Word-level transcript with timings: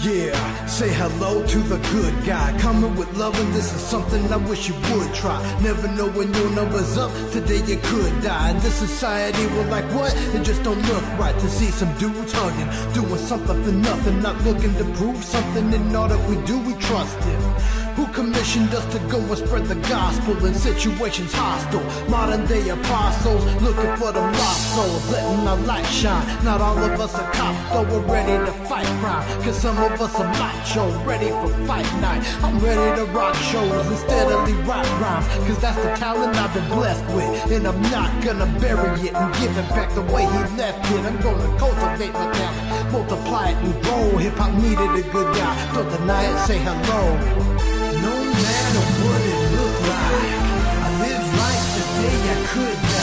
Yeah, 0.00 0.66
say 0.66 0.92
hello 0.94 1.44
to 1.44 1.58
the 1.58 1.76
good 1.90 2.24
guy. 2.24 2.56
Coming 2.60 2.94
with 2.94 3.12
love, 3.16 3.34
and 3.40 3.52
this 3.52 3.74
is 3.74 3.80
something 3.80 4.32
I 4.32 4.36
wish 4.36 4.68
you 4.68 4.74
would 4.74 5.12
try. 5.12 5.42
Never 5.60 5.88
know 5.88 6.08
when 6.10 6.32
your 6.34 6.50
number's 6.50 6.96
up, 6.96 7.10
today 7.32 7.64
you 7.66 7.80
could 7.82 8.22
die. 8.22 8.52
This 8.60 8.74
society, 8.74 9.44
we're 9.46 9.68
like, 9.70 9.84
what? 9.92 10.14
It 10.36 10.44
just 10.44 10.62
don't 10.62 10.80
look 10.82 11.02
right 11.18 11.34
to 11.34 11.48
see 11.50 11.72
some 11.72 11.92
dudes 11.98 12.32
hugging, 12.32 12.94
doing 12.94 13.18
something 13.18 13.64
for 13.64 13.72
nothing, 13.72 14.22
not 14.22 14.40
looking 14.44 14.72
to 14.76 14.84
prove 14.94 15.24
something. 15.24 15.72
In 15.72 15.96
all 15.96 16.06
that 16.06 16.28
we 16.28 16.36
do, 16.46 16.60
we 16.60 16.74
trust 16.74 17.18
him. 17.24 17.87
Commissioned 18.18 18.74
us 18.74 18.84
to 18.92 18.98
go 19.06 19.18
and 19.20 19.38
spread 19.38 19.64
the 19.66 19.76
gospel 19.88 20.44
in 20.44 20.52
situations 20.52 21.32
hostile? 21.32 21.84
Modern 22.10 22.44
day 22.46 22.68
apostles 22.68 23.44
looking 23.62 23.94
for 23.94 24.10
them 24.10 24.32
lost 24.32 24.74
souls, 24.74 25.08
letting 25.12 25.46
our 25.46 25.56
light 25.58 25.86
shine. 25.86 26.26
Not 26.42 26.60
all 26.60 26.76
of 26.76 27.00
us 27.00 27.14
are 27.14 27.30
cops, 27.30 27.72
though 27.72 27.84
we're 27.84 28.12
ready 28.12 28.44
to 28.44 28.50
fight 28.66 28.86
crime. 28.98 29.24
Cause 29.44 29.56
some 29.62 29.78
of 29.78 30.00
us 30.00 30.12
are 30.16 30.32
macho, 30.34 30.90
ready 31.04 31.28
for 31.28 31.46
fight 31.64 31.86
night. 32.00 32.26
I'm 32.42 32.58
ready 32.58 32.96
to 32.98 33.04
rock 33.12 33.36
shows 33.36 33.86
and 33.86 33.98
steadily 33.98 34.54
write 34.66 34.90
rhymes. 35.00 35.26
Cause 35.46 35.60
that's 35.60 35.80
the 35.80 35.94
talent 35.94 36.34
I've 36.34 36.52
been 36.52 36.68
blessed 36.70 37.06
with. 37.14 37.52
And 37.52 37.68
I'm 37.68 37.80
not 37.82 38.10
gonna 38.24 38.46
bury 38.58 38.98
it 38.98 39.14
and 39.14 39.32
give 39.34 39.56
it 39.56 39.68
back 39.70 39.94
the 39.94 40.02
way 40.02 40.22
he 40.22 40.40
left 40.58 40.90
it. 40.90 41.06
I'm 41.06 41.20
gonna 41.22 41.56
cultivate 41.56 42.12
my 42.14 42.32
talent, 42.32 42.90
multiply 42.90 43.50
it 43.50 43.56
and 43.58 43.80
grow. 43.84 44.18
Hip 44.18 44.34
hop 44.34 44.52
needed 44.54 45.06
a 45.06 45.08
good 45.12 45.36
guy. 45.36 45.54
Don't 45.72 45.88
deny 45.88 46.24
it, 46.24 46.46
say 46.48 46.58
hello. 46.58 47.77
No 48.38 48.44
matter 48.44 48.78
what 49.02 49.20
it 49.20 49.50
looked 49.50 49.82
like, 49.82 50.38
I 50.86 50.90
live 51.02 51.26
life 51.42 51.66
today 51.74 52.18
I 52.30 52.46
could 52.46 52.97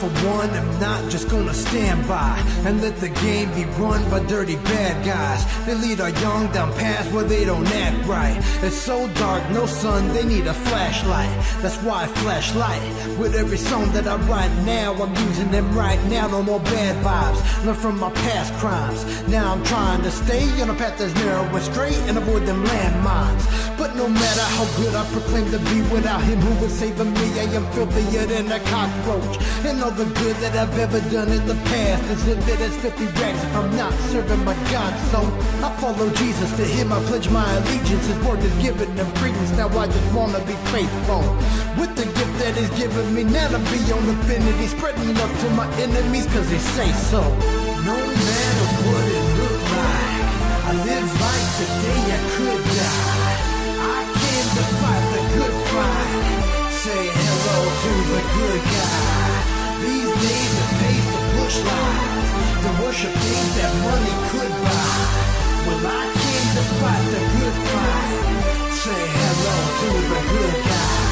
for 0.00 0.08
one, 0.26 0.48
am 0.50 0.80
not 0.80 1.10
just 1.10 1.28
gonna 1.28 1.52
stand 1.52 2.08
by 2.08 2.42
and 2.64 2.80
let 2.80 2.96
the 2.96 3.10
game 3.20 3.52
be 3.52 3.64
run 3.78 4.00
by 4.10 4.18
dirty 4.26 4.56
bad 4.56 5.04
guys. 5.04 5.44
They 5.66 5.74
lead 5.74 6.00
our 6.00 6.08
young 6.24 6.50
down 6.52 6.72
paths 6.78 7.12
where 7.12 7.24
they 7.24 7.44
don't 7.44 7.66
act 7.66 8.06
right. 8.06 8.36
It's 8.62 8.76
so 8.76 9.08
dark, 9.24 9.42
no 9.50 9.66
sun, 9.66 10.08
they 10.14 10.24
need 10.24 10.46
a 10.46 10.54
flashlight. 10.54 11.30
That's 11.60 11.76
why 11.82 12.04
I 12.04 12.06
flashlight. 12.06 12.82
With 13.18 13.34
every 13.34 13.58
song 13.58 13.92
that 13.92 14.06
I 14.08 14.16
write 14.24 14.54
now, 14.64 14.94
I'm 14.94 15.14
using 15.28 15.50
them 15.50 15.70
right 15.76 16.02
now. 16.04 16.28
No 16.28 16.42
more 16.42 16.60
bad 16.60 16.96
vibes. 17.04 17.66
Learn 17.66 17.74
from 17.74 18.00
my 18.00 18.10
past 18.10 18.54
crimes. 18.54 19.04
Now 19.28 19.52
I'm 19.52 19.62
trying 19.64 20.02
to 20.02 20.10
stay 20.10 20.44
on 20.62 20.70
a 20.70 20.74
path 20.74 20.96
that's 20.98 21.14
narrow 21.16 21.44
and 21.44 21.62
straight 21.62 22.00
and 22.08 22.16
avoid 22.16 22.46
them 22.46 22.64
landmines. 22.64 23.44
But 23.76 23.96
no 23.96 24.08
matter 24.08 24.46
how 24.56 24.64
good 24.76 24.94
I 24.94 25.04
proclaim 25.12 25.50
to 25.52 25.58
be 25.58 25.80
without 25.92 26.22
him 26.22 26.38
who 26.38 26.64
was 26.64 26.72
saving 26.78 27.12
me, 27.12 27.26
I 27.40 27.44
am 27.58 27.66
filthier 27.72 28.26
than 28.26 28.52
a 28.52 28.60
cockroach. 28.60 29.36
And 29.64 29.80
all 29.90 29.96
the 29.96 30.20
good 30.20 30.36
that 30.36 30.54
I've 30.56 30.78
ever 30.78 31.00
done 31.10 31.30
in 31.30 31.44
the 31.46 31.54
past 31.70 32.04
is 32.10 32.26
lifted 32.26 32.60
as 32.60 32.76
50 32.78 33.04
racks 33.18 33.42
if 33.42 33.56
I'm 33.56 33.74
not 33.76 33.92
serving 34.10 34.44
my 34.44 34.54
God. 34.70 34.92
So 35.10 35.18
I 35.66 35.68
follow 35.80 36.08
Jesus 36.14 36.50
to 36.56 36.64
him, 36.64 36.92
I 36.92 37.00
pledge 37.04 37.28
my 37.30 37.44
allegiance. 37.58 38.06
His 38.06 38.18
word 38.24 38.40
is 38.40 38.54
given 38.62 38.94
them 38.94 39.10
credence. 39.16 39.50
Now 39.56 39.68
I 39.78 39.86
just 39.86 40.14
wanna 40.14 40.40
be 40.46 40.54
faithful. 40.70 41.22
With 41.78 41.92
the 41.96 42.06
gift 42.06 42.34
that 42.42 42.54
he's 42.56 42.70
given 42.78 43.14
me, 43.14 43.24
now 43.24 43.48
to 43.48 43.58
be 43.70 43.80
on 43.90 44.04
affinity, 44.14 44.66
spreading 44.68 45.14
love 45.14 45.34
to 45.42 45.48
my 45.58 45.66
enemies, 45.82 46.26
cause 46.26 46.48
he 46.50 46.58
say 46.76 46.90
so. 47.10 47.22
No 47.88 47.96
matter 47.96 48.68
what 48.86 49.06
it 49.18 49.26
look 49.38 49.60
like, 49.74 50.26
I 50.70 50.72
live 50.86 51.10
life 51.24 51.50
today 51.58 52.02
I 52.14 52.20
could 52.34 52.62
die. 52.78 53.34
I 53.80 54.00
came 54.22 54.48
to 54.54 54.64
fight 54.78 55.04
the 55.14 55.22
good 55.34 55.56
fight. 55.72 56.70
Say 56.82 57.02
hello 57.18 57.58
to 57.82 57.92
the 58.12 58.20
good 58.38 58.62
guy. 58.70 59.29
These 59.80 60.12
days 60.22 60.52
it 60.62 60.70
pays 60.80 61.06
to 61.12 61.20
push 61.36 61.56
lies, 61.68 62.28
to 62.64 62.70
worship 62.82 63.14
things 63.24 63.52
that 63.58 63.72
money 63.88 64.14
could 64.30 64.52
buy. 64.64 65.30
Well, 65.66 65.86
I 65.86 66.04
came 66.20 66.48
to 66.56 66.64
fight 66.80 67.04
the 67.14 67.22
good 67.34 67.56
fight. 67.72 68.70
Say 68.82 69.02
hello 69.16 69.56
to 69.80 69.90
the 70.10 70.20
good 70.32 70.64
guy. 70.64 71.10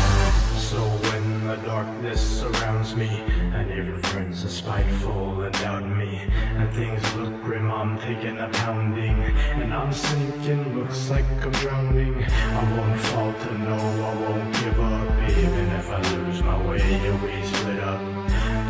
So 0.69 0.81
when 1.09 1.47
the 1.47 1.57
darkness 1.65 2.21
surrounds 2.21 2.95
me 2.95 3.09
And 3.55 3.71
every 3.71 4.03
friend's 4.03 4.45
a 4.45 4.51
spiteful 4.51 5.41
and 5.41 5.55
doubt 5.55 5.89
me 5.97 6.21
And 6.59 6.71
things 6.75 7.03
look 7.15 7.43
grim, 7.43 7.71
I'm 7.71 7.99
taking 7.99 8.37
a 8.37 8.49
pounding 8.49 9.17
And 9.63 9.73
I'm 9.73 9.91
sinking, 9.91 10.79
looks 10.79 11.09
like 11.09 11.25
I'm 11.41 11.53
drowning 11.53 12.23
I 12.23 12.77
won't 12.77 13.01
falter, 13.01 13.59
no, 13.59 13.77
I 13.77 14.15
won't 14.29 14.55
give 14.61 14.79
up 14.79 15.31
Even 15.31 15.69
if 15.71 15.91
I 15.91 16.03
lose 16.17 16.43
my 16.43 16.59
way, 16.67 17.11
we 17.23 17.43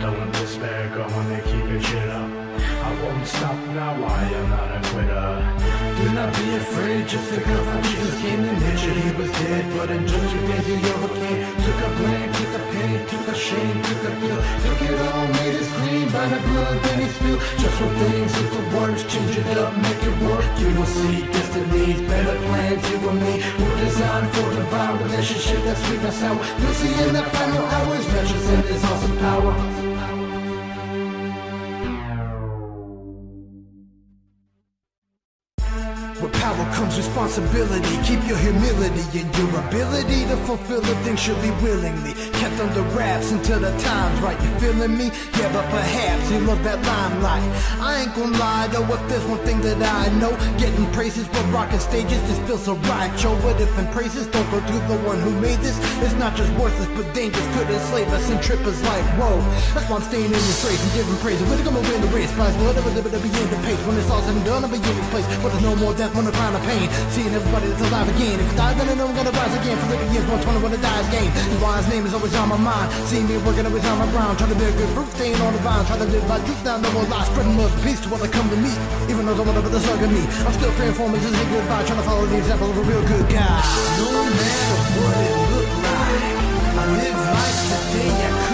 Don't 0.08 0.32
despair, 0.32 0.88
gonna 0.96 1.40
keep 1.42 1.68
your 1.68 1.82
shit 1.82 2.08
up 2.08 2.30
I 2.80 2.88
won't 3.02 3.26
stop 3.26 3.60
now, 3.76 3.92
I 3.92 4.24
am 4.40 4.48
not 4.48 4.70
a 4.72 4.80
quitter 4.88 5.28
Do 6.00 6.04
not 6.16 6.32
be 6.32 6.48
afraid, 6.56 7.06
just 7.06 7.28
up 7.28 7.44
how 7.44 7.80
Jesus 7.82 8.14
came 8.22 8.40
and 8.40 8.58
mentioned 8.58 9.04
he 9.04 9.12
was 9.20 9.30
dead, 9.32 9.68
but 9.76 9.90
in 9.90 10.08
two 10.08 10.24
days 10.48 10.64
he 10.64 10.80
overcame. 10.96 11.44
Took 11.60 11.80
a 11.84 11.90
blame, 12.00 12.32
took 12.40 12.52
a 12.56 12.62
pain, 12.72 12.98
took 13.04 13.28
a 13.28 13.34
shame, 13.36 13.82
took 13.84 14.02
a 14.08 14.12
pill, 14.16 14.40
took 14.64 14.80
it 14.88 14.96
all, 14.96 15.26
made 15.28 15.56
it 15.60 15.68
clean 15.76 16.08
by 16.08 16.24
the 16.32 16.40
blood 16.48 16.76
that 16.88 16.96
he 17.04 17.08
spilled. 17.12 17.40
Just 17.60 17.76
for 17.76 17.90
things, 18.00 18.32
if 18.32 18.48
the 18.56 18.64
words 18.80 19.04
change 19.12 19.36
it 19.36 19.58
up, 19.60 19.76
make 19.76 20.02
it 20.08 20.16
work. 20.24 20.44
You 20.56 20.72
will 20.72 20.88
see 20.88 21.20
destinies, 21.36 22.00
better 22.08 22.36
plans, 22.48 22.80
you 22.88 22.96
and 23.12 23.20
me. 23.20 23.44
We're 23.60 23.76
designed 23.84 24.30
for 24.32 24.48
divine 24.56 25.04
relationship 25.04 25.60
that's. 25.68 25.84
You'll 25.84 26.78
see 26.80 26.94
in 26.96 27.12
the 27.12 27.24
final 27.36 27.64
hours, 27.76 28.06
measures 28.08 28.48
in 28.56 28.62
his 28.72 28.82
awesome 28.84 29.18
power. 29.18 29.87
Comes 36.78 36.96
responsibility. 36.96 37.96
Keep 38.04 38.28
your 38.28 38.36
humility 38.38 39.20
and 39.20 39.36
your 39.36 39.60
ability 39.66 40.26
to 40.26 40.36
fulfill 40.46 40.80
the 40.80 40.94
things 41.02 41.18
should 41.18 41.40
be 41.42 41.50
willingly 41.62 42.14
kept 42.38 42.60
under 42.60 42.82
wraps 42.94 43.32
until 43.32 43.58
the 43.58 43.72
time's 43.78 44.20
right. 44.20 44.38
You 44.40 44.50
feeling 44.62 44.96
me? 44.96 45.10
Yeah, 45.38 45.50
but 45.52 45.66
perhaps 45.70 46.30
you 46.30 46.38
love 46.46 46.62
that 46.62 46.78
limelight. 46.86 47.42
I 47.82 48.02
ain't 48.02 48.14
gonna 48.14 48.38
lie 48.38 48.68
though, 48.68 48.86
if 48.94 49.02
there's 49.08 49.24
one 49.26 49.42
thing 49.42 49.60
that 49.62 49.82
I 49.82 50.08
know, 50.22 50.30
getting 50.58 50.86
praises 50.94 51.26
for 51.26 51.42
rocking 51.50 51.80
stages 51.80 52.20
just 52.30 52.42
feels 52.42 52.62
so 52.64 52.74
right, 52.86 53.10
yo. 53.22 53.34
But 53.42 53.60
if 53.60 53.70
in 53.78 53.86
praises 53.88 54.26
don't 54.28 54.48
go 54.50 54.60
to 54.60 54.76
the 54.86 54.98
one 55.02 55.18
who 55.20 55.32
made 55.40 55.58
this, 55.58 55.76
it's 56.02 56.14
not 56.14 56.36
just 56.36 56.50
worthless 56.54 56.88
but 56.94 57.12
dangerous. 57.14 57.46
Could 57.54 57.70
enslave 57.70 58.08
us 58.08 58.30
and 58.30 58.40
trip 58.42 58.62
us 58.66 58.78
like 58.86 59.04
whoa. 59.18 59.34
That's 59.74 59.90
why 59.90 59.96
I'm 59.98 60.06
staying 60.06 60.30
in 60.30 60.38
this 60.38 60.62
race 60.62 60.78
and 60.78 60.92
giving 60.94 61.18
praise. 61.18 61.42
We're 61.42 61.64
gonna 61.64 61.82
win 61.82 62.00
the 62.00 62.12
race, 62.14 62.30
prize 62.38 62.54
whatever 62.62 62.90
the 62.90 63.02
begin 63.18 63.46
the 63.50 63.58
pace. 63.66 63.80
When 63.86 63.98
it's 63.98 64.10
all 64.10 64.22
said 64.22 64.36
and 64.36 64.44
done, 64.44 64.62
I'll 64.64 64.70
be 64.70 64.78
in 64.78 65.08
place. 65.10 65.26
But 65.42 65.50
there's 65.50 65.66
no 65.66 65.74
more 65.76 65.94
death 65.94 66.14
when 66.14 66.24
the 66.24 66.32
crown 66.48 66.60
of 66.60 66.66
pain. 66.68 66.88
Seeing 67.12 67.32
everybody 67.34 67.68
that's 67.68 67.84
alive 67.88 68.08
again. 68.08 68.40
If 68.40 68.52
I 68.52 68.56
die, 68.56 68.74
then 68.74 68.88
I 68.88 68.94
know 68.94 69.08
I'm 69.08 69.16
gonna 69.16 69.32
rise 69.32 69.54
again. 69.60 69.76
Philippians 69.84 70.26
120 70.32 70.64
when 70.64 70.72
I 70.72 70.80
die 70.80 71.04
gain. 71.12 71.28
That's 71.28 71.84
his 71.84 71.88
name 71.92 72.06
is 72.06 72.14
always 72.14 72.34
on 72.34 72.48
my 72.48 72.56
mind. 72.56 72.88
See 73.08 73.22
me 73.22 73.36
working 73.44 73.66
always 73.66 73.84
on 73.84 73.98
my 73.98 74.08
ground. 74.12 74.38
Trying 74.38 74.52
to 74.52 74.58
be 74.58 74.64
a 74.64 74.72
good 74.72 74.90
fruit, 74.96 75.10
staying 75.16 75.40
on 75.44 75.52
the 75.52 75.60
vine. 75.60 75.84
Trying 75.84 76.00
to 76.00 76.08
live 76.08 76.24
by 76.28 76.38
truth 76.44 76.62
down 76.64 76.80
the 76.82 76.90
more 76.92 77.04
lies. 77.12 77.28
Spreading 77.28 77.56
love 77.58 77.72
and 77.72 77.82
peace 77.84 78.00
to 78.00 78.08
all 78.08 78.20
that 78.22 78.32
come 78.32 78.48
to 78.48 78.56
me. 78.56 78.72
Even 79.12 79.26
though 79.26 79.36
someone 79.36 79.56
over 79.56 79.68
the 79.68 79.80
of 79.80 80.10
me. 80.10 80.24
I'm 80.46 80.54
still 80.56 80.72
praying 80.78 80.96
for 80.96 81.08
me 81.08 81.18
to 81.20 81.28
say 81.28 81.44
goodbye. 81.52 81.84
Trying 81.84 82.00
to 82.00 82.06
follow 82.08 82.24
the 82.24 82.38
example 82.38 82.70
of 82.72 82.76
a 82.80 82.84
real 82.88 83.04
good 83.04 83.26
guy. 83.28 83.60
No 84.00 84.08
matter 84.24 84.80
what 84.96 85.16
it 85.20 85.36
look 85.52 85.72
like. 85.84 86.48
I 86.80 86.84
live 86.96 87.18
life 87.36 87.60
today 87.92 88.47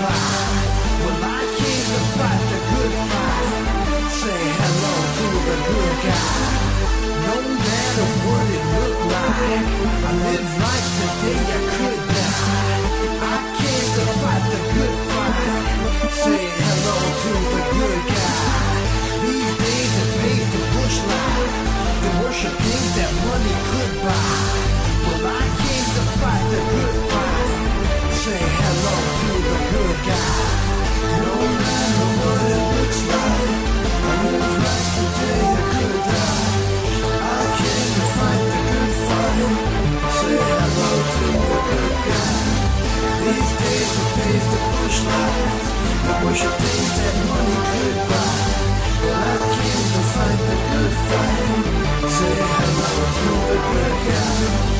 buy. 0.00 0.64
Well, 1.04 1.24
I 1.24 1.42
fight 2.16 2.42
the 2.50 2.58
good 2.70 2.94
fight. 3.10 3.50
Say 4.20 4.42
hello 4.60 4.94
to 5.16 5.26
the 5.46 5.56
good 5.68 5.96
guy. 6.06 6.64
No 7.26 7.36
matter 7.64 8.06
what 8.24 8.46
it 8.56 8.64
look 8.74 8.98
like, 9.14 9.68
I 10.04 10.12
live 10.24 10.50
life 10.64 10.88
today 10.98 11.40
I 11.44 11.60
could 11.72 12.00
die. 12.14 12.74
I 13.20 13.36
came 13.58 13.88
to 13.96 14.04
fight 14.20 14.44
the 14.52 14.60
good 14.74 14.94
lies. 15.08 15.13
worship 46.24 46.52
things 46.52 46.96
that 46.96 47.16
money 47.28 47.58
could 47.68 47.96
buy. 48.08 48.54
Fight. 50.64 51.34
Say 52.16 52.34
hello 52.40 52.90
to 53.16 53.30
the 53.48 53.58
good. 54.04 54.73